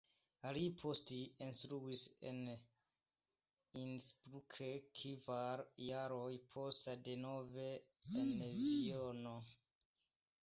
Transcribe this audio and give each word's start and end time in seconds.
Li 0.55 0.61
poste 0.83 1.17
instruis 1.47 2.05
en 2.29 2.39
Innsbruck, 3.81 4.55
kvar 5.01 5.63
jarojn 5.89 6.39
poste 6.55 6.95
denove 7.09 7.67
en 8.23 8.33
Vieno. 8.57 9.35